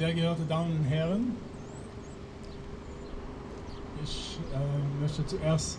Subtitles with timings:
[0.00, 1.32] Sehr geehrte Damen und Herren,
[4.02, 5.78] ich äh, möchte zuerst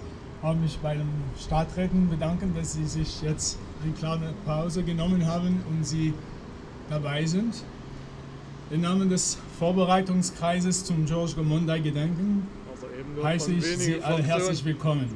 [0.62, 1.10] mich bei den
[1.44, 6.14] Stadträten bedanken, dass sie sich jetzt eine kleine Pause genommen haben und sie
[6.88, 7.64] dabei sind.
[8.70, 15.10] Im Namen des Vorbereitungskreises zum George Gomondai Gedenken also heiße ich Sie alle herzlich willkommen.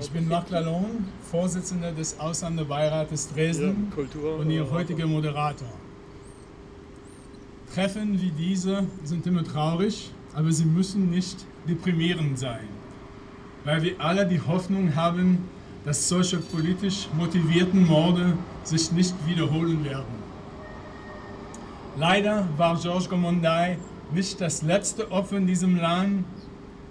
[0.00, 5.66] Ich bin Marc Lalonde, Vorsitzender des Ausländerbeirates Dresden ja, und Ihr heutiger Moderator.
[7.74, 12.68] Treffen wie diese sind immer traurig, aber sie müssen nicht deprimierend sein,
[13.64, 15.48] weil wir alle die Hoffnung haben,
[15.84, 20.22] dass solche politisch motivierten Morde sich nicht wiederholen werden.
[21.96, 23.78] Leider war Georges Gomondai
[24.12, 26.26] nicht das letzte Opfer in diesem Land,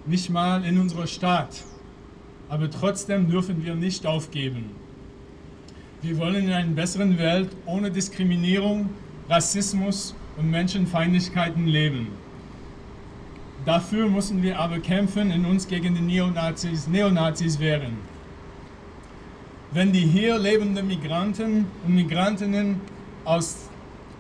[0.06, 1.64] nicht mal in unserer Stadt.
[2.50, 4.72] Aber trotzdem dürfen wir nicht aufgeben.
[6.02, 8.90] Wir wollen in einer besseren Welt ohne Diskriminierung,
[9.30, 12.08] Rassismus und Menschenfeindlichkeiten leben.
[13.66, 17.98] Dafür müssen wir aber kämpfen und uns gegen die Neonazis, Neonazis wehren.
[19.72, 22.82] Wenn die hier lebenden Migranten und Migrantinnen
[23.26, 23.70] aus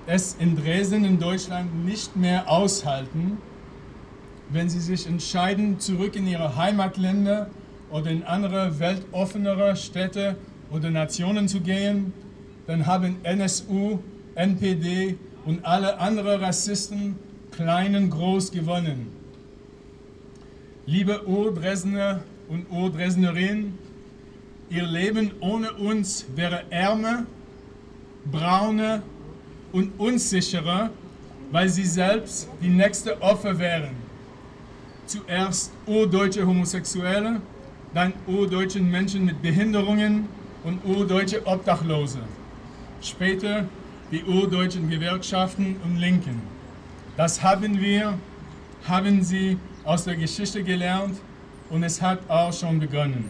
[0.05, 3.37] es in Dresden in Deutschland nicht mehr aushalten,
[4.49, 7.49] wenn sie sich entscheiden, zurück in ihre Heimatländer
[7.89, 10.35] oder in andere weltoffenere Städte
[10.71, 12.13] oder Nationen zu gehen,
[12.67, 13.99] dann haben NSU,
[14.35, 17.15] NPD und alle anderen Rassisten
[17.51, 19.07] klein und groß gewonnen.
[20.85, 23.77] Liebe Ur-Dresdner und Ur-Dresdnerinnen,
[24.69, 27.25] ihr Leben ohne uns wäre ärmer,
[28.31, 29.01] brauner
[29.71, 30.89] und unsicherer,
[31.51, 33.95] weil sie selbst die nächste Opfer wären.
[35.05, 37.41] Zuerst urdeutsche Homosexuelle,
[37.93, 40.27] dann urdeutschen Menschen mit Behinderungen
[40.63, 42.19] und urdeutsche Obdachlose.
[43.01, 43.67] Später
[44.11, 46.41] die urdeutschen Gewerkschaften und Linken.
[47.17, 48.17] Das haben wir,
[48.87, 51.17] haben sie aus der Geschichte gelernt
[51.69, 53.29] und es hat auch schon begonnen.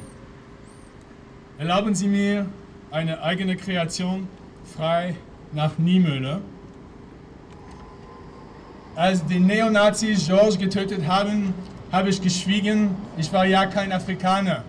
[1.58, 2.48] Erlauben Sie mir
[2.92, 4.28] eine eigene Kreation,
[4.76, 5.16] frei
[5.52, 6.42] nach Niemöller.
[8.96, 11.54] Als die Neonazis George getötet haben,
[11.92, 14.64] habe ich geschwiegen, ich war ja kein Afrikaner.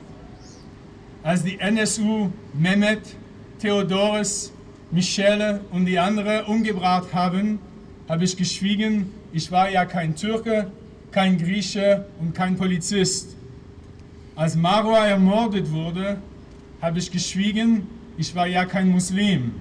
[1.23, 3.17] Als die NSU Mehmet,
[3.59, 4.53] Theodoros,
[4.95, 7.59] Michele und die anderen umgebracht haben,
[8.09, 10.71] habe ich geschwiegen, ich war ja kein Türke,
[11.11, 13.35] kein Grieche und kein Polizist.
[14.37, 16.19] Als Marwa ermordet wurde,
[16.81, 19.55] habe ich geschwiegen, ich war ja kein Muslim.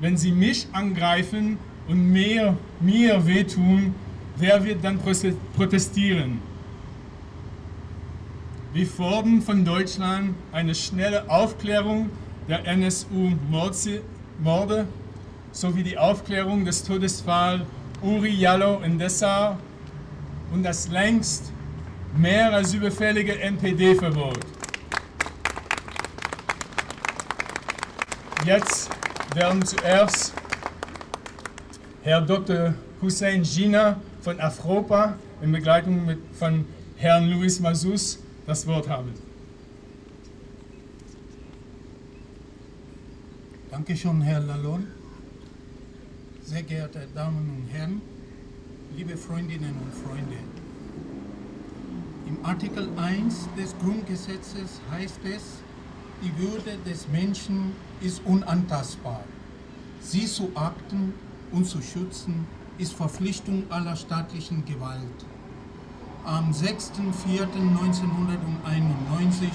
[0.00, 1.56] Wenn sie mich angreifen
[1.86, 3.94] und mir, mir wehtun,
[4.36, 4.98] wer wird dann
[5.56, 6.40] protestieren?
[8.72, 12.10] Wir fordern von Deutschland eine schnelle Aufklärung
[12.48, 12.66] der
[14.42, 14.86] NSU-Morde
[15.52, 17.62] sowie die Aufklärung des Todesfalls
[18.02, 19.56] Uri Jallo in Dessau
[20.52, 21.52] und das längst
[22.16, 24.38] mehr als überfällige NPD-Verbot.
[28.44, 28.90] Jetzt
[29.34, 30.34] werden zuerst
[32.02, 32.74] Herr Dr.
[33.00, 36.66] Hussein Jina von Afropa in Begleitung mit, von
[36.96, 39.23] Herrn Luis Masus das Wort haben.
[43.74, 44.86] Dankeschön, Herr Lalon.
[46.44, 48.00] Sehr geehrte Damen und Herren,
[48.96, 50.36] liebe Freundinnen und Freunde.
[52.28, 55.58] Im Artikel 1 des Grundgesetzes heißt es,
[56.22, 59.24] die Würde des Menschen ist unantastbar.
[60.00, 61.12] Sie zu achten
[61.50, 62.46] und zu schützen
[62.78, 65.26] ist Verpflichtung aller staatlichen Gewalt.
[66.24, 69.48] Am 6.4.1991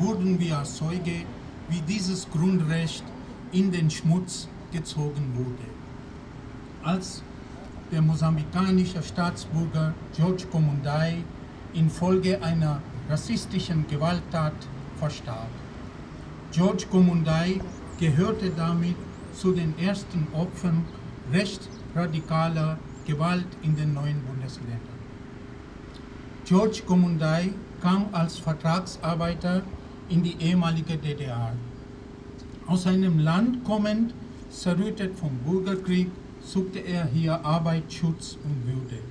[0.00, 1.24] wurden wir als Zeuge,
[1.70, 3.04] wie dieses Grundrecht
[3.54, 5.68] in den Schmutz gezogen wurde.
[6.82, 7.22] Als
[7.92, 11.22] der mosambikanische Staatsbürger George Komundai
[11.72, 14.54] infolge einer rassistischen Gewalttat
[14.98, 15.48] verstarb.
[16.50, 17.60] George Komundai
[17.98, 18.96] gehörte damit
[19.34, 20.84] zu den ersten Opfern
[21.32, 24.98] rechtsradikaler Gewalt in den neuen Bundesländern.
[26.44, 27.50] George Komundai
[27.80, 29.62] kam als Vertragsarbeiter
[30.08, 31.52] in die ehemalige DDR.
[32.66, 34.14] Aus einem Land kommend,
[34.48, 39.02] zerrüttet vom Bürgerkrieg, suchte er hier Arbeit, Schutz und Würde.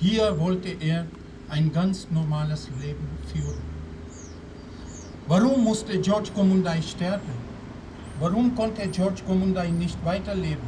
[0.00, 1.06] Hier wollte er
[1.48, 3.62] ein ganz normales Leben führen.
[5.28, 7.32] Warum musste George Komundai sterben?
[8.18, 10.66] Warum konnte George Komundai nicht weiterleben?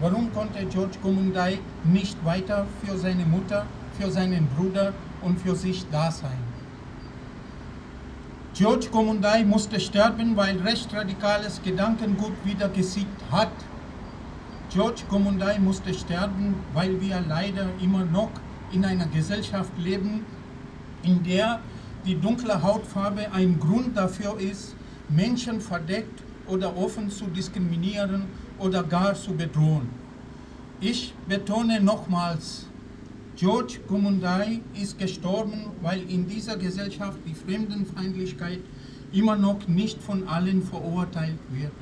[0.00, 3.66] Warum konnte George Komundai nicht weiter für seine Mutter,
[3.98, 6.45] für seinen Bruder und für sich da sein?
[8.56, 13.50] George Komundai musste sterben, weil rechtsradikales Gedankengut wieder gesiegt hat
[14.76, 18.30] George Gomundai musste sterben, weil wir leider immer noch
[18.72, 20.24] in einer Gesellschaft leben,
[21.02, 21.60] in der
[22.04, 24.74] die dunkle Hautfarbe ein Grund dafür ist,
[25.08, 28.24] Menschen verdeckt oder offen zu diskriminieren
[28.58, 29.88] oder gar zu bedrohen.
[30.80, 32.66] Ich betone nochmals,
[33.36, 38.60] George Gomundai ist gestorben, weil in dieser Gesellschaft die Fremdenfeindlichkeit
[39.12, 41.72] immer noch nicht von allen verurteilt wird.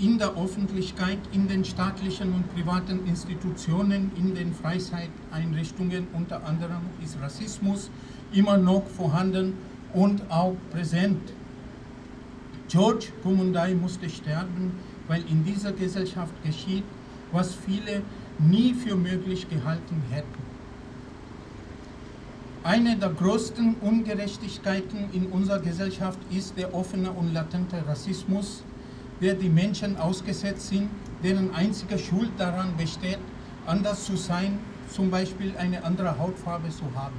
[0.00, 7.16] In der Öffentlichkeit, in den staatlichen und privaten Institutionen, in den Freizeiteinrichtungen unter anderem ist
[7.22, 7.88] Rassismus
[8.32, 9.54] immer noch vorhanden
[9.94, 11.20] und auch präsent.
[12.66, 14.72] George Gomundai musste sterben,
[15.06, 16.84] weil in dieser Gesellschaft geschieht,
[17.30, 18.02] was viele
[18.40, 20.50] nie für möglich gehalten hätten.
[22.62, 28.62] Eine der größten Ungerechtigkeiten in unserer Gesellschaft ist der offene und latente Rassismus,
[29.20, 30.88] der die Menschen ausgesetzt sind,
[31.22, 33.18] deren einzige Schuld daran besteht,
[33.66, 34.58] anders zu sein,
[34.90, 37.16] zum Beispiel eine andere Hautfarbe zu haben.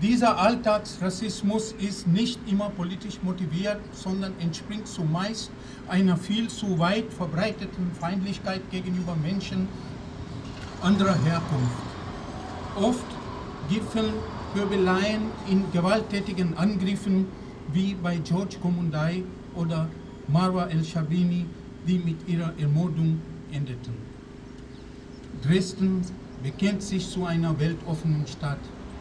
[0.00, 5.50] Dieser Alltagsrassismus ist nicht immer politisch motiviert, sondern entspringt zumeist
[5.88, 9.66] einer viel zu weit verbreiteten Feindlichkeit gegenüber Menschen
[10.82, 11.82] anderer Herkunft.
[12.76, 13.06] Oft
[13.68, 14.12] gipfeln
[14.54, 17.26] Pöbeleien in gewalttätigen Angriffen
[17.72, 19.22] wie bei George Komundai
[19.54, 19.88] oder
[20.28, 21.44] Marwa El-Shabini,
[21.86, 23.20] die mit ihrer Ermordung
[23.52, 23.94] endeten.
[25.42, 26.02] Dresden
[26.42, 28.58] bekennt sich zu einer weltoffenen Stadt.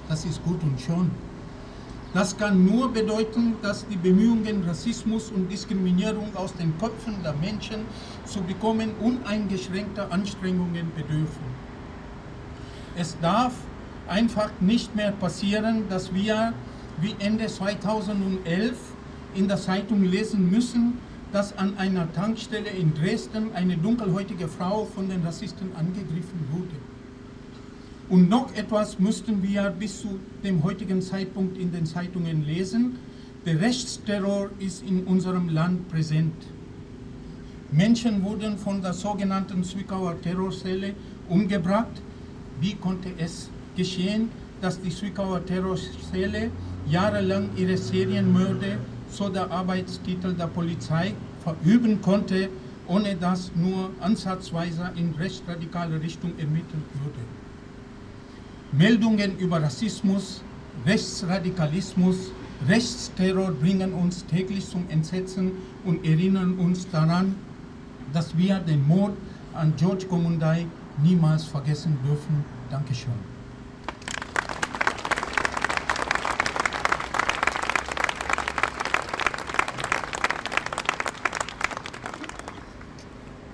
[0.09, 1.11] Das ist gut und schön.
[2.13, 7.81] Das kann nur bedeuten, dass die Bemühungen, Rassismus und Diskriminierung aus den Köpfen der Menschen
[8.25, 11.56] zu bekommen, uneingeschränkter Anstrengungen bedürfen.
[12.99, 13.53] Es darf
[14.07, 16.53] einfach nicht mehr passieren, dass wir
[16.99, 18.75] wie Ende 2011
[19.35, 20.93] in der Zeitung lesen müssen,
[21.31, 26.75] dass an einer Tankstelle in Dresden eine dunkelhäutige Frau von den Rassisten angegriffen wurde.
[28.09, 32.95] Und noch etwas müssten wir bis zu dem heutigen Zeitpunkt in den Zeitungen lesen.
[33.45, 36.33] Der Rechtsterror ist in unserem Land präsent.
[37.71, 40.93] Menschen wurden von der sogenannten Zwickauer Terrorzelle
[41.29, 42.01] umgebracht.
[42.59, 44.29] Wie konnte es geschehen,
[44.61, 46.49] dass die Zwickauer Terrorzelle
[46.89, 48.77] jahrelang ihre Serienmörder,
[49.09, 51.13] so der Arbeitstitel der Polizei,
[51.43, 52.49] verüben konnte,
[52.87, 57.19] ohne dass nur ansatzweise in rechtsradikale Richtung ermittelt wurde.
[58.71, 60.41] Meldungen über Rassismus,
[60.85, 62.31] Rechtsradikalismus,
[62.67, 65.51] Rechtsterror bringen uns täglich zum Entsetzen
[65.85, 67.35] und erinnern uns daran,
[68.13, 69.13] dass wir den Mord
[69.53, 70.65] an George Komundai
[70.97, 72.43] niemals vergessen dürfen.
[72.69, 73.13] Dankeschön.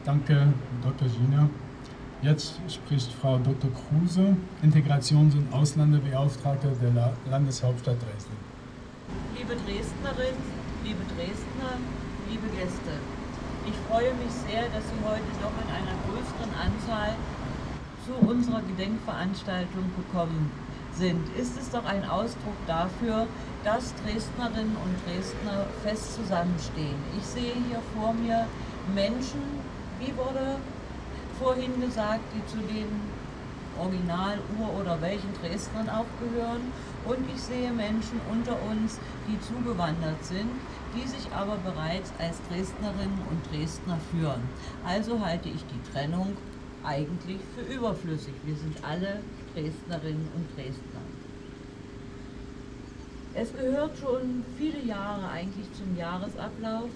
[0.06, 1.08] Danke, Dr.
[1.08, 1.50] Gina.
[2.22, 3.70] Jetzt spricht Frau Dr.
[3.72, 8.38] Kruse, Integrations- und Ausländerbeauftragte der Landeshauptstadt Dresden.
[9.36, 10.36] Liebe Dresdnerin,
[10.84, 11.76] liebe Dresdner,
[12.30, 12.96] liebe Gäste,
[13.66, 17.16] ich freue mich sehr, dass Sie heute doch in einer größeren Anzahl
[18.06, 20.52] zu unserer Gedenkveranstaltung gekommen
[20.94, 21.24] sind.
[21.38, 23.28] Ist es doch ein Ausdruck dafür,
[23.64, 26.96] dass Dresdnerinnen und Dresdner fest zusammenstehen.
[27.18, 28.46] Ich sehe hier vor mir
[28.94, 29.42] Menschen,
[30.00, 30.58] wie wurde
[31.40, 32.88] vorhin gesagt, die zu den
[33.80, 36.62] Original, Ur- oder welchen Dresdnern auch gehören.
[37.06, 40.52] Und ich sehe Menschen unter uns, die zugewandert sind,
[40.96, 44.42] die sich aber bereits als Dresdnerinnen und Dresdner führen.
[44.86, 46.38] Also halte ich die Trennung
[46.84, 48.34] eigentlich für überflüssig.
[48.46, 49.22] Wir sind alle
[49.54, 51.02] Dresdnerinnen und Dresdner.
[53.36, 56.90] Es gehört schon viele Jahre eigentlich zum Jahresablauf,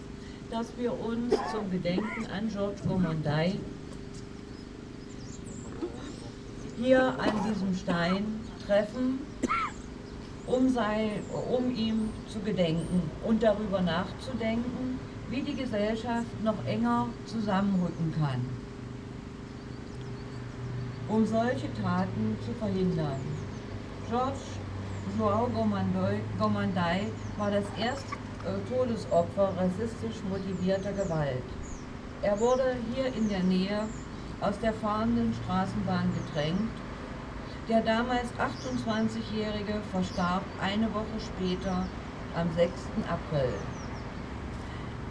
[0.51, 3.56] dass wir uns zum Gedenken an George Gourmandai
[6.79, 8.24] hier an diesem Stein
[8.65, 9.20] treffen,
[10.46, 18.13] um, sei, um ihm zu gedenken und darüber nachzudenken, wie die Gesellschaft noch enger zusammenrücken
[18.17, 18.46] kann,
[21.10, 23.20] um solche Taten zu verhindern.
[24.10, 24.40] George
[25.18, 25.50] Joao
[26.38, 31.44] Gomandai war das erste äh, Todesopfer rassistisch motivierter Gewalt.
[32.22, 33.82] Er wurde hier in der Nähe
[34.42, 36.72] aus der fahrenden Straßenbahn gedrängt.
[37.70, 41.86] Der damals 28-Jährige verstarb eine Woche später
[42.36, 42.72] am 6.
[43.10, 43.54] April.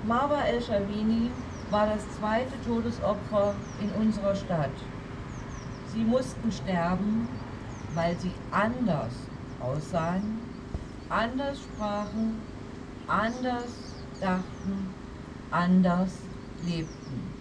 [0.06, 1.30] Marwa El-Shavini
[1.70, 4.70] war das zweite Todesopfer in unserer Stadt.
[5.96, 7.26] Sie mussten sterben,
[7.94, 9.14] weil sie anders
[9.60, 10.40] aussahen,
[11.08, 12.38] anders sprachen,
[13.08, 14.90] anders dachten,
[15.50, 16.10] anders
[16.66, 17.32] lebten.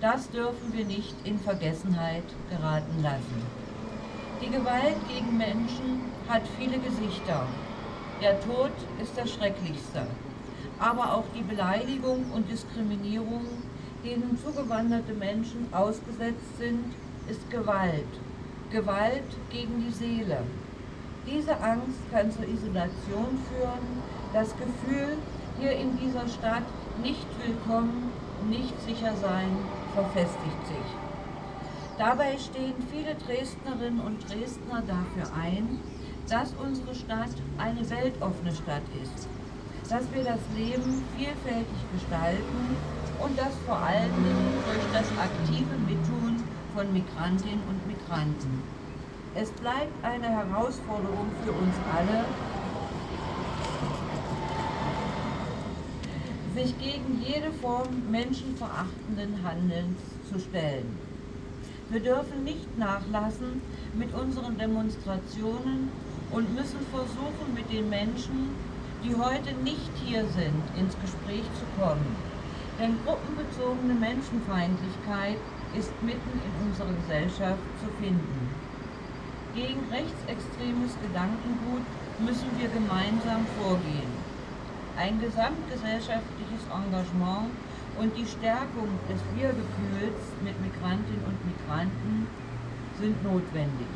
[0.00, 3.42] Das dürfen wir nicht in Vergessenheit geraten lassen.
[4.40, 7.46] Die Gewalt gegen Menschen hat viele Gesichter.
[8.22, 8.72] Der Tod
[9.02, 10.06] ist das Schrecklichste.
[10.78, 13.44] Aber auch die Beleidigung und Diskriminierung,
[14.02, 16.86] denen zugewanderte Menschen ausgesetzt sind,
[17.28, 18.12] ist Gewalt.
[18.70, 20.38] Gewalt gegen die Seele.
[21.26, 24.02] Diese Angst kann zur Isolation führen,
[24.32, 25.18] das Gefühl,
[25.60, 26.64] hier in dieser Stadt
[27.02, 28.10] nicht willkommen,
[28.48, 29.56] nicht sicher sein,
[29.94, 30.88] verfestigt sich.
[31.98, 35.78] Dabei stehen viele Dresdnerinnen und Dresdner dafür ein,
[36.28, 39.28] dass unsere Stadt eine weltoffene Stadt ist,
[39.88, 42.76] dass wir das Leben vielfältig gestalten
[43.22, 44.10] und das vor allem
[44.66, 46.21] durch das aktive Mittun
[46.74, 48.62] von Migrantinnen und Migranten.
[49.34, 52.24] Es bleibt eine Herausforderung für uns alle,
[56.54, 59.98] sich gegen jede Form menschenverachtenden Handelns
[60.30, 60.98] zu stellen.
[61.88, 63.60] Wir dürfen nicht nachlassen
[63.94, 65.90] mit unseren Demonstrationen
[66.30, 68.50] und müssen versuchen, mit den Menschen,
[69.04, 72.16] die heute nicht hier sind, ins Gespräch zu kommen.
[72.78, 75.38] Denn gruppenbezogene Menschenfeindlichkeit
[75.78, 78.50] ist mitten in unserer Gesellschaft zu finden.
[79.54, 81.84] Gegen rechtsextremes Gedankengut
[82.20, 84.12] müssen wir gemeinsam vorgehen.
[84.96, 87.52] Ein gesamtgesellschaftliches Engagement
[87.98, 92.26] und die Stärkung des Wir-Gefühls mit Migrantinnen und Migranten
[93.00, 93.92] sind notwendig.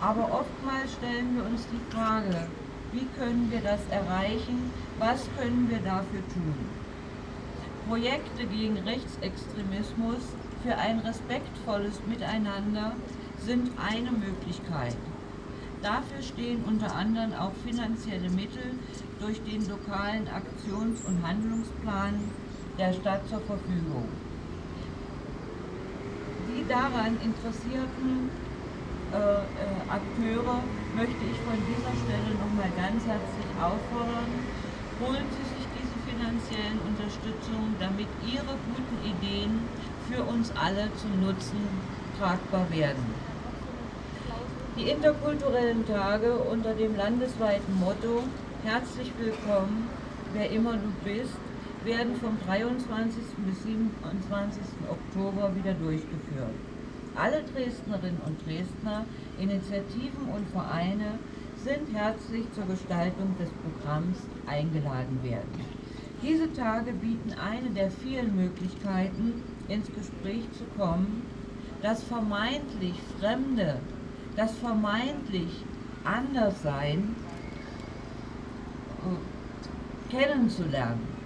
[0.00, 2.48] Aber oftmals stellen wir uns die Frage,
[2.92, 6.54] wie können wir das erreichen, was können wir dafür tun.
[7.88, 12.92] Projekte gegen Rechtsextremismus für ein respektvolles Miteinander
[13.38, 14.96] sind eine Möglichkeit.
[15.82, 18.74] Dafür stehen unter anderem auch finanzielle Mittel
[19.20, 22.14] durch den lokalen Aktions- und Handlungsplan
[22.78, 24.08] der Stadt zur Verfügung.
[26.48, 28.30] Die daran interessierten
[29.12, 29.40] äh, äh,
[29.88, 30.60] Akteure
[30.96, 34.32] möchte ich von dieser Stelle nochmal ganz herzlich auffordern,
[35.00, 35.55] holen sich
[36.16, 39.60] finanziellen Unterstützung, damit Ihre guten Ideen
[40.10, 41.60] für uns alle zum Nutzen
[42.18, 43.04] tragbar werden.
[44.78, 48.22] Die interkulturellen Tage unter dem landesweiten Motto
[48.64, 49.88] Herzlich willkommen,
[50.32, 51.38] wer immer du bist,
[51.84, 53.22] werden vom 23.
[53.46, 54.60] bis 27.
[54.90, 56.56] Oktober wieder durchgeführt.
[57.14, 59.04] Alle Dresdnerinnen und Dresdner,
[59.38, 61.20] Initiativen und Vereine
[61.62, 65.75] sind herzlich zur Gestaltung des Programms eingeladen werden.
[66.22, 71.22] Diese Tage bieten eine der vielen Möglichkeiten, ins Gespräch zu kommen,
[71.82, 73.80] das vermeintlich Fremde
[74.36, 75.64] das vermeintlich
[76.04, 77.16] Anderssein
[79.02, 81.16] äh, kennenzulernen.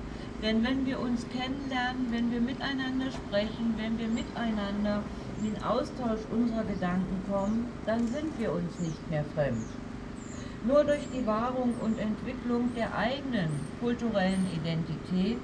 [0.42, 5.02] Denn wenn wir uns kennenlernen, wenn wir miteinander sprechen, wenn wir miteinander
[5.42, 9.66] in den Austausch unserer Gedanken kommen, dann sind wir uns nicht mehr fremd.
[10.66, 15.40] Nur durch die Wahrung und Entwicklung der eigenen kulturellen Identität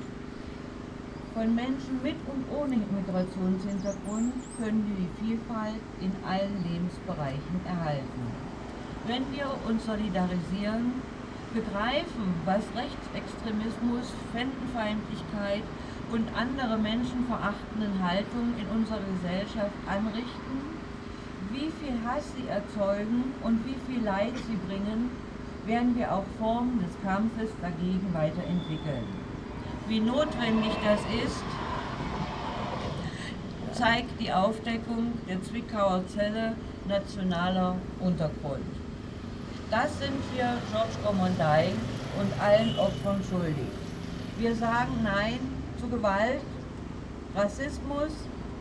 [1.33, 8.25] von Menschen mit und ohne Migrationshintergrund können wir die Vielfalt in allen Lebensbereichen erhalten.
[9.07, 10.93] Wenn wir uns solidarisieren,
[11.55, 15.63] begreifen, was Rechtsextremismus, Fremdenfeindlichkeit
[16.13, 20.57] und andere menschenverachtenden Haltungen in unserer Gesellschaft anrichten,
[21.53, 25.11] wie viel Hass sie erzeugen und wie viel Leid sie bringen,
[25.67, 29.05] werden wir auch Formen des Kampfes dagegen weiterentwickeln.
[29.89, 31.43] Wie notwendig das ist,
[33.73, 36.55] zeigt die Aufdeckung der Zwickauer Zelle
[36.89, 38.65] Nationaler Untergrund.
[39.71, 41.73] Das sind wir Georges Gommondai
[42.21, 43.67] und allen Opfern schuldig.
[44.39, 45.41] Wir sagen Nein
[45.81, 46.43] zu Gewalt,
[47.35, 48.13] Rassismus,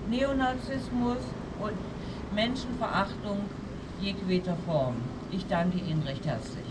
[0.10, 1.20] Neonazismus
[1.60, 3.42] und Menschenverachtung
[4.02, 4.96] jegweder Form.
[5.32, 6.65] Ich danke Ihnen recht herzlich.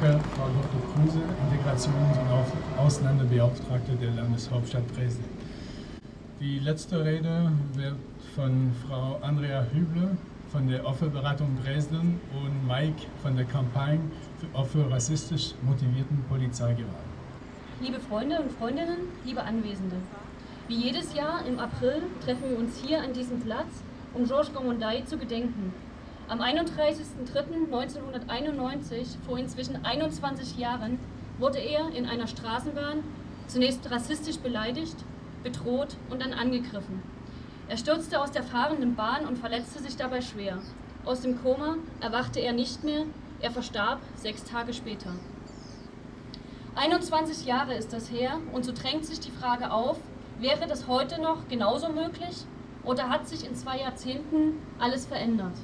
[0.00, 0.80] Danke, Frau Dr.
[0.92, 5.24] Kruse, Integrations- und Ausländerbeauftragte der Landeshauptstadt Dresden.
[6.40, 7.96] Die letzte Rede wird
[8.34, 10.16] von Frau Andrea Hüble
[10.50, 14.00] von der Opferberatung Dresden und Mike von der Kampagne
[14.40, 16.88] für Opfer rassistisch motivierten Polizeigewalt.
[17.80, 19.96] Liebe Freunde und Freundinnen, liebe Anwesende,
[20.66, 23.82] wie jedes Jahr im April treffen wir uns hier an diesem Platz,
[24.14, 25.72] um Georges Gomondai zu gedenken,
[26.28, 30.98] am 31.03.1991, vor inzwischen 21 Jahren,
[31.38, 33.04] wurde er in einer Straßenbahn
[33.46, 34.96] zunächst rassistisch beleidigt,
[35.42, 37.02] bedroht und dann angegriffen.
[37.68, 40.58] Er stürzte aus der fahrenden Bahn und verletzte sich dabei schwer.
[41.04, 43.04] Aus dem Koma erwachte er nicht mehr,
[43.40, 45.12] er verstarb sechs Tage später.
[46.76, 49.98] 21 Jahre ist das her und so drängt sich die Frage auf,
[50.40, 52.44] wäre das heute noch genauso möglich
[52.84, 55.54] oder hat sich in zwei Jahrzehnten alles verändert?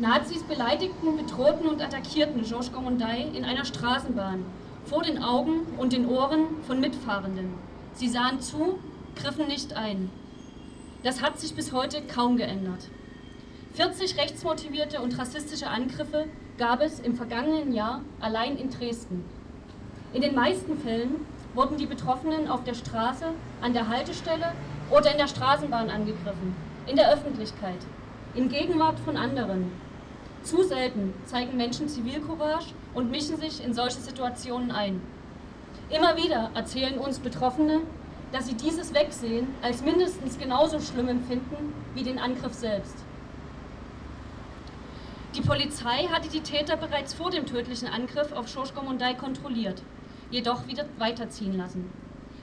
[0.00, 4.46] Nazis beleidigten, bedrohten und attackierten Georges Gondai in einer Straßenbahn
[4.86, 7.52] vor den Augen und den Ohren von Mitfahrenden.
[7.92, 8.78] Sie sahen zu,
[9.14, 10.10] griffen nicht ein.
[11.02, 12.88] Das hat sich bis heute kaum geändert.
[13.74, 16.26] 40 rechtsmotivierte und rassistische Angriffe
[16.56, 19.24] gab es im vergangenen Jahr allein in Dresden.
[20.14, 23.26] In den meisten Fällen wurden die Betroffenen auf der Straße,
[23.60, 24.52] an der Haltestelle
[24.90, 27.78] oder in der Straßenbahn angegriffen, in der Öffentlichkeit,
[28.34, 29.70] in Gegenwart von anderen.
[30.42, 35.00] Zu selten zeigen Menschen Zivilcourage und mischen sich in solche Situationen ein.
[35.90, 37.80] Immer wieder erzählen uns Betroffene,
[38.32, 42.94] dass sie dieses Wegsehen als mindestens genauso schlimm empfinden wie den Angriff selbst.
[45.36, 49.82] Die Polizei hatte die Täter bereits vor dem tödlichen Angriff auf Shoshko Mondai kontrolliert,
[50.30, 51.92] jedoch wieder weiterziehen lassen.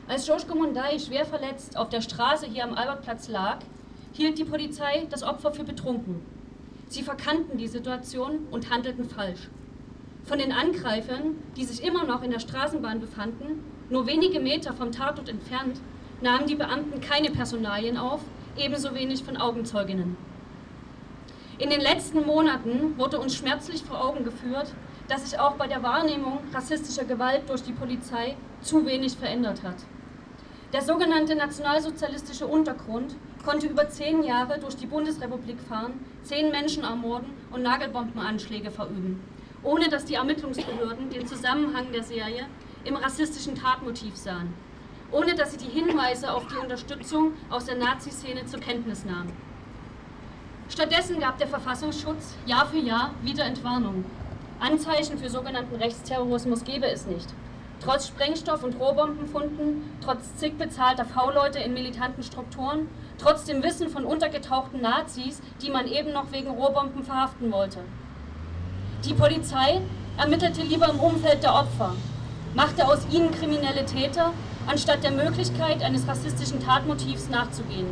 [0.07, 3.57] Als Shoshko Mondai schwer verletzt auf der Straße hier am Albertplatz lag,
[4.13, 6.36] hielt die Polizei das Opfer für betrunken.
[6.89, 9.49] Sie verkannten die Situation und handelten falsch.
[10.23, 14.91] Von den Angreifern, die sich immer noch in der Straßenbahn befanden, nur wenige Meter vom
[14.91, 15.79] Tatort entfernt,
[16.21, 18.21] nahmen die Beamten keine Personalien auf,
[18.57, 20.17] ebenso wenig von Augenzeuginnen.
[21.59, 24.71] In den letzten Monaten wurde uns schmerzlich vor Augen geführt,
[25.07, 29.77] dass sich auch bei der Wahrnehmung rassistischer Gewalt durch die Polizei zu wenig verändert hat.
[30.73, 35.93] Der sogenannte nationalsozialistische Untergrund konnte über zehn Jahre durch die Bundesrepublik fahren,
[36.27, 39.21] zehn Menschen ermorden und Nagelbombenanschläge verüben,
[39.63, 42.47] ohne dass die Ermittlungsbehörden den Zusammenhang der Serie
[42.83, 44.53] im rassistischen Tatmotiv sahen,
[45.11, 49.31] ohne dass sie die Hinweise auf die Unterstützung aus der Nazi-Szene zur Kenntnis nahmen.
[50.69, 54.03] Stattdessen gab der Verfassungsschutz Jahr für Jahr wieder Entwarnung.
[54.59, 57.27] Anzeichen für sogenannten Rechtsterrorismus gebe es nicht.
[57.79, 62.87] Trotz Sprengstoff- und Rohrbombenfunden, trotz zig bezahlter V-Leute in militanten Strukturen,
[63.19, 67.79] trotz dem Wissen von untergetauchten Nazis, die man eben noch wegen Rohrbomben verhaften wollte.
[69.05, 69.81] Die Polizei
[70.17, 71.93] ermittelte lieber im Umfeld der Opfer,
[72.55, 74.33] machte aus ihnen kriminelle Täter,
[74.65, 77.87] anstatt der Möglichkeit eines rassistischen Tatmotivs nachzugehen.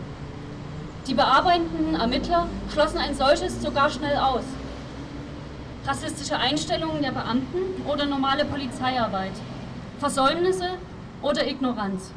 [1.07, 4.43] Die bearbeitenden Ermittler schlossen ein solches sogar schnell aus.
[5.85, 9.33] Rassistische Einstellungen der Beamten oder normale Polizeiarbeit,
[9.99, 10.71] Versäumnisse
[11.21, 12.11] oder Ignoranz.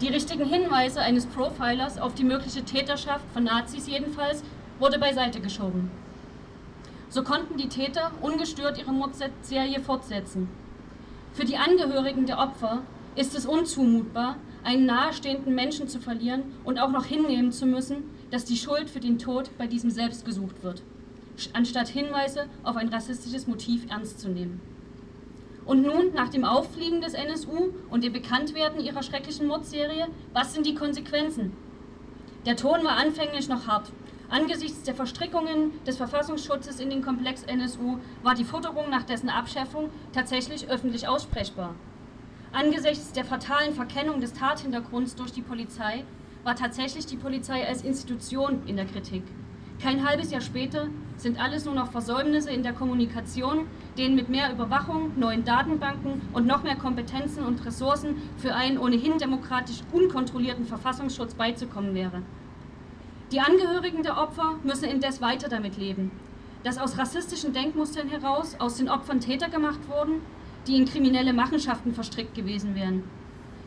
[0.00, 4.44] Die richtigen Hinweise eines Profilers auf die mögliche Täterschaft von Nazis jedenfalls
[4.78, 5.90] wurde beiseite geschoben.
[7.08, 10.48] So konnten die Täter ungestört ihre Mordserie fortsetzen.
[11.32, 12.82] Für die Angehörigen der Opfer
[13.16, 18.44] ist es unzumutbar, einen nahestehenden Menschen zu verlieren und auch noch hinnehmen zu müssen, dass
[18.44, 20.82] die Schuld für den Tod bei diesem selbst gesucht wird,
[21.52, 24.75] anstatt Hinweise auf ein rassistisches Motiv ernst zu nehmen.
[25.66, 30.64] Und nun, nach dem Auffliegen des NSU und dem Bekanntwerden ihrer schrecklichen Mordserie, was sind
[30.64, 31.52] die Konsequenzen?
[32.46, 33.90] Der Ton war anfänglich noch hart.
[34.28, 39.90] Angesichts der Verstrickungen des Verfassungsschutzes in den Komplex NSU war die Forderung nach dessen Abschaffung
[40.12, 41.74] tatsächlich öffentlich aussprechbar.
[42.52, 46.04] Angesichts der fatalen Verkennung des Tathintergrunds durch die Polizei
[46.44, 49.24] war tatsächlich die Polizei als Institution in der Kritik.
[49.82, 54.52] Kein halbes Jahr später sind alles nur noch Versäumnisse in der Kommunikation, denen mit mehr
[54.52, 61.34] Überwachung, neuen Datenbanken und noch mehr Kompetenzen und Ressourcen für einen ohnehin demokratisch unkontrollierten Verfassungsschutz
[61.34, 62.22] beizukommen wäre.
[63.32, 66.10] Die Angehörigen der Opfer müssen indes weiter damit leben,
[66.64, 70.20] dass aus rassistischen Denkmustern heraus aus den Opfern Täter gemacht wurden
[70.66, 73.04] die in kriminelle Machenschaften verstrickt gewesen wären.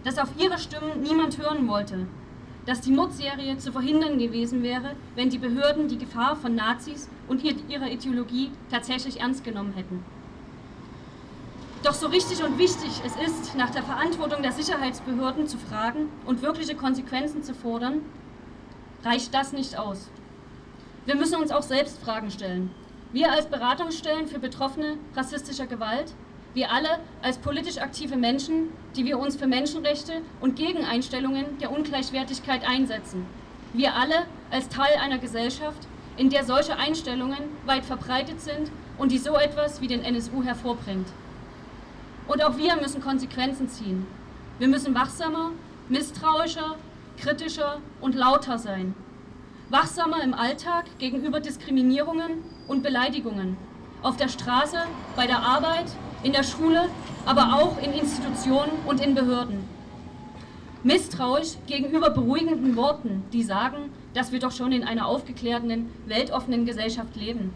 [0.03, 2.07] Dass auf ihre Stimmen niemand hören wollte.
[2.69, 7.43] Dass die Mordserie zu verhindern gewesen wäre, wenn die Behörden die Gefahr von Nazis und
[7.43, 10.05] ihrer Ideologie tatsächlich ernst genommen hätten.
[11.81, 16.43] Doch so richtig und wichtig es ist, nach der Verantwortung der Sicherheitsbehörden zu fragen und
[16.43, 18.01] wirkliche Konsequenzen zu fordern,
[19.03, 20.11] reicht das nicht aus.
[21.07, 22.69] Wir müssen uns auch selbst Fragen stellen.
[23.11, 26.13] Wir als Beratungsstellen für Betroffene rassistischer Gewalt
[26.53, 31.71] wir alle als politisch aktive Menschen, die wir uns für Menschenrechte und gegen Einstellungen der
[31.71, 33.25] Ungleichwertigkeit einsetzen.
[33.73, 39.19] Wir alle als Teil einer Gesellschaft, in der solche Einstellungen weit verbreitet sind und die
[39.19, 41.07] so etwas wie den NSU hervorbringt.
[42.27, 44.05] Und auch wir müssen Konsequenzen ziehen.
[44.57, 45.51] Wir müssen wachsamer,
[45.87, 46.75] misstrauischer,
[47.17, 48.95] kritischer und lauter sein.
[49.69, 53.55] Wachsamer im Alltag gegenüber Diskriminierungen und Beleidigungen.
[54.01, 54.77] Auf der Straße,
[55.15, 55.85] bei der Arbeit,
[56.23, 56.89] in der Schule,
[57.25, 59.63] aber auch in Institutionen und in Behörden.
[60.83, 67.15] Misstrauisch gegenüber beruhigenden Worten, die sagen, dass wir doch schon in einer aufgeklärten, weltoffenen Gesellschaft
[67.15, 67.51] leben.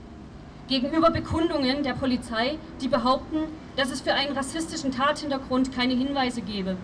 [0.67, 3.39] gegenüber Bekundungen der Polizei, die behaupten,
[3.75, 6.77] dass es für einen rassistischen Tathintergrund keine Hinweise gebe.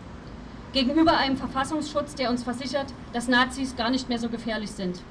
[0.74, 5.02] Gegenüber einem Verfassungsschutz, der uns versichert, dass Nazis gar nicht mehr so gefährlich sind.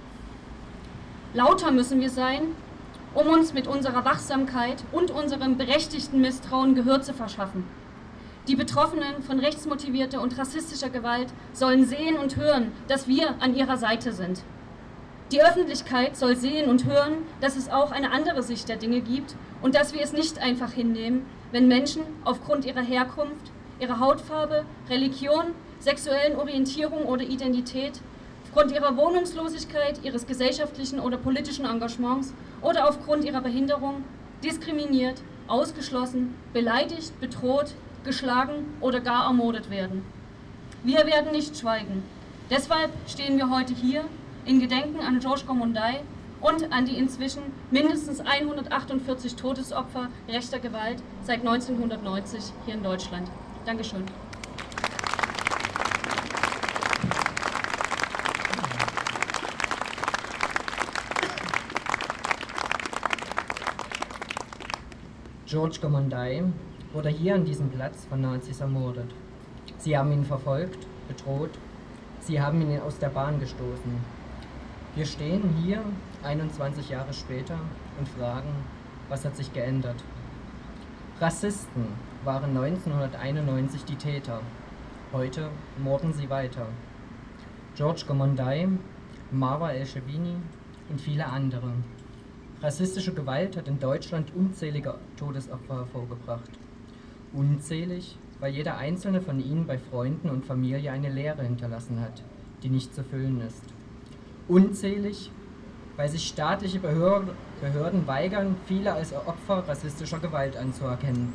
[1.34, 2.42] Lauter müssen wir sein,
[3.18, 7.64] um uns mit unserer Wachsamkeit und unserem berechtigten Misstrauen Gehör zu verschaffen.
[8.46, 13.76] Die Betroffenen von rechtsmotivierter und rassistischer Gewalt sollen sehen und hören, dass wir an ihrer
[13.76, 14.42] Seite sind.
[15.32, 19.34] Die Öffentlichkeit soll sehen und hören, dass es auch eine andere Sicht der Dinge gibt
[19.62, 23.50] und dass wir es nicht einfach hinnehmen, wenn Menschen aufgrund ihrer Herkunft,
[23.80, 25.46] ihrer Hautfarbe, Religion,
[25.80, 28.00] sexuellen Orientierung oder Identität,
[28.44, 34.04] aufgrund ihrer Wohnungslosigkeit, ihres gesellschaftlichen oder politischen Engagements oder aufgrund ihrer Behinderung
[34.42, 40.04] diskriminiert, ausgeschlossen, beleidigt, bedroht, geschlagen oder gar ermordet werden.
[40.84, 42.02] Wir werden nicht schweigen.
[42.50, 44.04] Deshalb stehen wir heute hier
[44.44, 46.00] in Gedenken an Georges Gomondai
[46.40, 53.28] und an die inzwischen mindestens 148 Todesopfer rechter Gewalt seit 1990 hier in Deutschland.
[53.66, 54.04] Dankeschön.
[65.48, 66.42] George Gomondai
[66.92, 69.10] wurde hier an diesem Platz von Nazis ermordet.
[69.78, 71.52] Sie haben ihn verfolgt, bedroht,
[72.20, 73.92] sie haben ihn aus der Bahn gestoßen.
[74.94, 75.82] Wir stehen hier
[76.22, 77.58] 21 Jahre später
[77.98, 78.50] und fragen,
[79.08, 79.96] was hat sich geändert?
[81.18, 81.86] Rassisten
[82.24, 84.42] waren 1991 die Täter.
[85.14, 85.48] Heute
[85.82, 86.66] morden sie weiter.
[87.74, 88.68] George Gomondai,
[89.30, 90.36] Marwa El-Shebini
[90.90, 91.72] und viele andere.
[92.60, 96.50] Rassistische Gewalt hat in Deutschland unzählige Todesopfer hervorgebracht.
[97.32, 102.24] Unzählig, weil jeder einzelne von ihnen bei Freunden und Familie eine Lehre hinterlassen hat,
[102.64, 103.62] die nicht zu füllen ist.
[104.48, 105.30] Unzählig,
[105.96, 111.32] weil sich staatliche Behörden weigern, viele als Opfer rassistischer Gewalt anzuerkennen.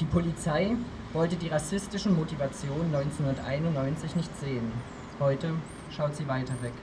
[0.00, 0.76] Die Polizei
[1.14, 4.70] wollte die rassistischen Motivationen 1991 nicht sehen.
[5.18, 5.54] Heute
[5.90, 6.74] schaut sie weiter weg.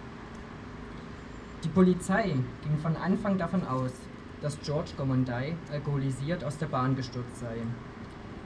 [1.66, 2.26] Die Polizei
[2.62, 3.92] ging von Anfang davon aus,
[4.40, 7.56] dass George Gomondai alkoholisiert aus der Bahn gestürzt sei.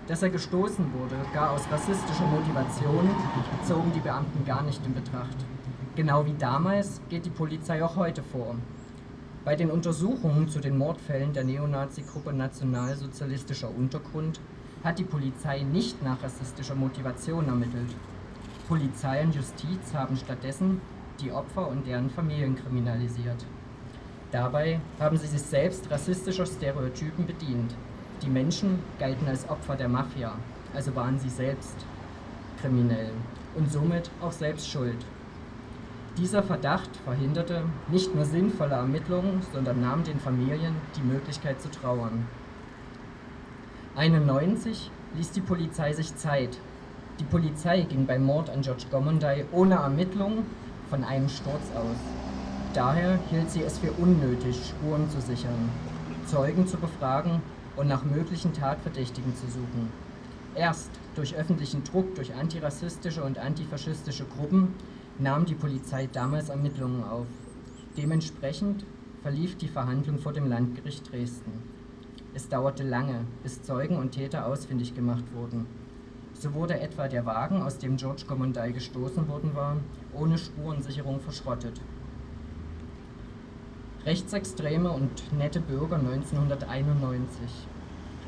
[0.08, 3.10] Dass er gestoßen wurde, gar aus rassistischer Motivation,
[3.68, 5.36] zogen die Beamten gar nicht in Betracht.
[5.98, 8.56] Genau wie damals geht die Polizei auch heute vor.
[9.44, 14.40] Bei den Untersuchungen zu den Mordfällen der Neonazi-Gruppe Nationalsozialistischer Untergrund
[14.82, 17.94] hat die Polizei nicht nach rassistischer Motivation ermittelt.
[18.70, 20.80] Polizei und Justiz haben stattdessen
[21.22, 23.46] die Opfer und deren Familien kriminalisiert.
[24.32, 27.74] Dabei haben sie sich selbst rassistischer Stereotypen bedient.
[28.22, 30.34] Die Menschen galten als Opfer der Mafia,
[30.74, 31.76] also waren sie selbst
[32.62, 33.12] kriminell
[33.56, 35.06] und somit auch selbst schuld.
[36.18, 42.28] Dieser Verdacht verhinderte nicht nur sinnvolle Ermittlungen, sondern nahm den Familien die Möglichkeit zu trauern.
[43.96, 46.58] 1991 ließ die Polizei sich Zeit.
[47.20, 50.46] Die Polizei ging beim Mord an George Gomondai ohne Ermittlungen
[50.90, 51.98] von einem Sturz aus.
[52.74, 55.70] Daher hielt sie es für unnötig, Spuren zu sichern,
[56.26, 57.42] Zeugen zu befragen
[57.76, 59.92] und nach möglichen Tatverdächtigen zu suchen.
[60.56, 64.74] Erst durch öffentlichen Druck durch antirassistische und antifaschistische Gruppen
[65.18, 67.28] nahm die Polizei damals Ermittlungen auf.
[67.98, 68.86] Dementsprechend
[69.22, 71.52] verlief die Verhandlung vor dem Landgericht Dresden.
[72.34, 75.66] Es dauerte lange, bis Zeugen und Täter ausfindig gemacht wurden.
[76.34, 79.78] So wurde etwa der Wagen, aus dem George Gomondai gestoßen worden war,
[80.14, 81.80] ohne Spurensicherung verschrottet.
[84.06, 87.50] Rechtsextreme und nette Bürger 1991.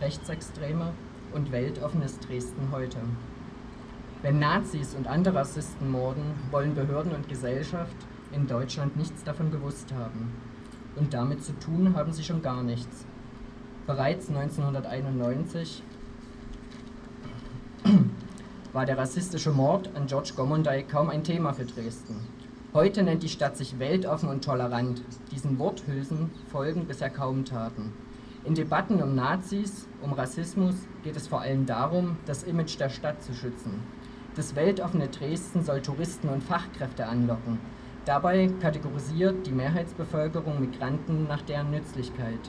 [0.02, 0.94] Rechtsextreme
[1.34, 2.98] und weltoffenes Dresden heute.
[4.22, 7.96] Wenn Nazis und andere Rassisten morden, wollen Behörden und Gesellschaft
[8.32, 10.32] in Deutschland nichts davon gewusst haben.
[10.96, 13.06] Und damit zu tun haben sie schon gar nichts.
[13.88, 15.84] Bereits 1991
[18.74, 22.16] war der rassistische Mord an George Gomondai kaum ein Thema für Dresden.
[22.74, 25.04] Heute nennt die Stadt sich weltoffen und tolerant.
[25.32, 27.92] Diesen Worthülsen folgen bisher kaum Taten.
[28.46, 33.22] In Debatten um Nazis, um Rassismus geht es vor allem darum, das Image der Stadt
[33.22, 33.84] zu schützen.
[34.36, 37.60] Das weltoffene Dresden soll Touristen und Fachkräfte anlocken.
[38.06, 42.40] Dabei kategorisiert die Mehrheitsbevölkerung Migranten nach deren Nützlichkeit.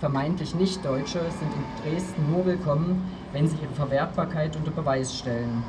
[0.00, 5.62] Vermeintlich Nicht-Deutsche sind in Dresden nur willkommen, wenn sie ihre Verwertbarkeit unter Beweis stellen.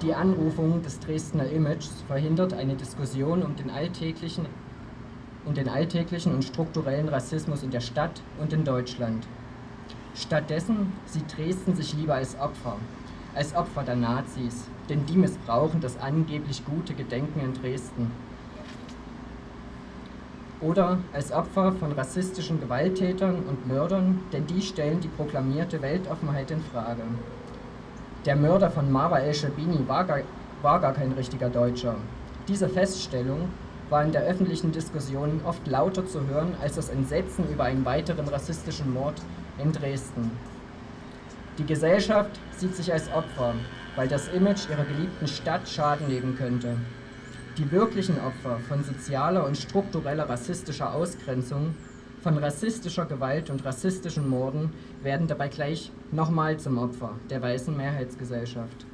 [0.00, 4.46] Die Anrufung des Dresdner Images verhindert eine Diskussion um den alltäglichen,
[5.44, 9.26] um den alltäglichen und strukturellen Rassismus in der Stadt und in Deutschland.
[10.14, 12.76] Stattdessen sieht Dresden sich lieber als Opfer,
[13.34, 18.12] als Opfer der Nazis, denn die missbrauchen das angeblich gute Gedenken in Dresden.
[20.60, 26.60] Oder als Opfer von rassistischen Gewalttätern und Mördern, denn die stellen die proklamierte Weltoffenheit in
[26.60, 27.02] Frage.
[28.24, 30.06] Der Mörder von Marwa el-Shabini war,
[30.62, 31.94] war gar kein richtiger Deutscher.
[32.48, 33.48] Diese Feststellung
[33.90, 38.28] war in der öffentlichen Diskussion oft lauter zu hören als das Entsetzen über einen weiteren
[38.28, 39.22] rassistischen Mord
[39.62, 40.30] in Dresden.
[41.58, 43.54] Die Gesellschaft sieht sich als Opfer,
[43.96, 46.76] weil das Image ihrer geliebten Stadt Schaden nehmen könnte.
[47.58, 51.74] Die wirklichen Opfer von sozialer und struktureller rassistischer Ausgrenzung,
[52.22, 54.70] von rassistischer Gewalt und rassistischen Morden
[55.02, 58.86] werden dabei gleich nochmal zum Opfer der weißen Mehrheitsgesellschaft.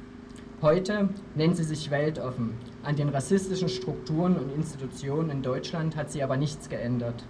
[0.63, 2.55] Heute nennen sie sich weltoffen.
[2.81, 7.23] An den rassistischen Strukturen und Institutionen in Deutschland hat sie aber nichts geändert.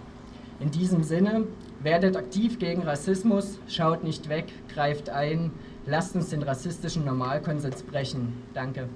[0.61, 1.43] In diesem Sinne,
[1.81, 5.51] werdet aktiv gegen Rassismus, schaut nicht weg, greift ein,
[5.85, 8.41] lasst uns den rassistischen Normalkonsens brechen.
[8.53, 8.87] Danke.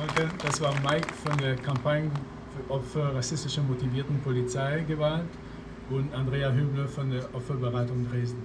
[0.00, 0.09] Danke,
[0.42, 2.10] das war Mike von der Kampagne
[2.54, 5.28] für Opfer rassistischer motivierten Polizeigewalt
[5.90, 8.42] und Andrea Hübler von der Opferberatung Dresden.